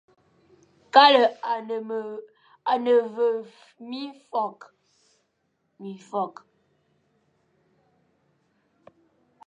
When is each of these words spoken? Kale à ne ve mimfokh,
Kale 0.93 1.25
à 2.71 2.73
ne 2.79 2.95
ve 3.15 3.29
mimfokh, 3.89 6.39